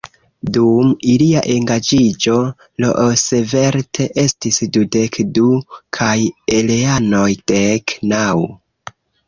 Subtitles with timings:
[0.55, 2.37] Dum ilia engaĝiĝo,
[2.85, 5.53] Roosevelt estis dudek du
[6.01, 6.17] kaj
[6.59, 8.27] Eleanor dek naŭ.